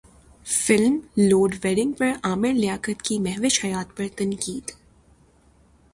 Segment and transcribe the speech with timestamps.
[0.45, 0.97] film
[1.17, 4.71] load wedding پر عامر لیاقت کی مہوش حیات پر تنقید